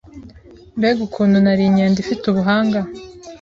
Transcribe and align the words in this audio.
Mbega 0.77 0.99
ukuntu 1.07 1.35
nari 1.45 1.63
inkende 1.65 1.97
ifite 2.01 2.23
ubuhanga 2.27 2.79